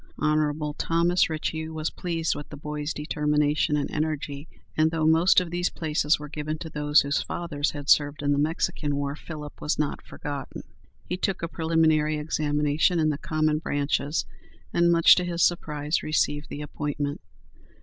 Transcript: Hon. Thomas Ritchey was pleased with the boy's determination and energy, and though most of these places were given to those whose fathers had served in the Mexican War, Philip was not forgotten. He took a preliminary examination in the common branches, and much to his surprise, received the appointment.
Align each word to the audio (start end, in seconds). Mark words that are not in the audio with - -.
Hon. 0.17 0.73
Thomas 0.79 1.29
Ritchey 1.29 1.69
was 1.69 1.91
pleased 1.91 2.33
with 2.33 2.49
the 2.49 2.57
boy's 2.57 2.91
determination 2.91 3.77
and 3.77 3.87
energy, 3.91 4.47
and 4.75 4.89
though 4.89 5.05
most 5.05 5.39
of 5.39 5.51
these 5.51 5.69
places 5.69 6.17
were 6.17 6.27
given 6.27 6.57
to 6.57 6.71
those 6.71 7.01
whose 7.01 7.21
fathers 7.21 7.69
had 7.73 7.87
served 7.87 8.23
in 8.23 8.31
the 8.31 8.39
Mexican 8.39 8.95
War, 8.95 9.15
Philip 9.15 9.61
was 9.61 9.77
not 9.77 10.01
forgotten. 10.01 10.63
He 11.07 11.17
took 11.17 11.43
a 11.43 11.47
preliminary 11.47 12.17
examination 12.17 12.99
in 12.99 13.09
the 13.11 13.19
common 13.19 13.59
branches, 13.59 14.25
and 14.73 14.91
much 14.91 15.13
to 15.17 15.23
his 15.23 15.43
surprise, 15.45 16.01
received 16.01 16.49
the 16.49 16.63
appointment. 16.63 17.21